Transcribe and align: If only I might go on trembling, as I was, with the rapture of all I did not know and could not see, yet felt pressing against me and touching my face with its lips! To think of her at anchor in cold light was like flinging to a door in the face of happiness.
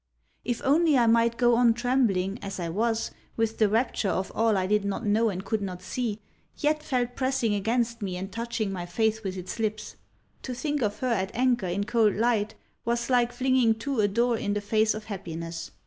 If 0.43 0.63
only 0.65 0.97
I 0.97 1.05
might 1.05 1.37
go 1.37 1.53
on 1.53 1.75
trembling, 1.75 2.39
as 2.41 2.59
I 2.59 2.69
was, 2.69 3.11
with 3.37 3.59
the 3.59 3.69
rapture 3.69 4.09
of 4.09 4.31
all 4.33 4.57
I 4.57 4.65
did 4.65 4.83
not 4.83 5.05
know 5.05 5.29
and 5.29 5.45
could 5.45 5.61
not 5.61 5.83
see, 5.83 6.17
yet 6.57 6.81
felt 6.81 7.15
pressing 7.15 7.53
against 7.53 8.01
me 8.01 8.17
and 8.17 8.31
touching 8.31 8.71
my 8.71 8.87
face 8.87 9.23
with 9.23 9.37
its 9.37 9.59
lips! 9.59 9.97
To 10.41 10.55
think 10.55 10.81
of 10.81 11.01
her 11.01 11.13
at 11.13 11.29
anchor 11.35 11.67
in 11.67 11.83
cold 11.83 12.15
light 12.15 12.55
was 12.83 13.11
like 13.11 13.31
flinging 13.31 13.75
to 13.75 13.99
a 13.99 14.07
door 14.07 14.37
in 14.39 14.53
the 14.55 14.59
face 14.61 14.95
of 14.95 15.03
happiness. 15.03 15.69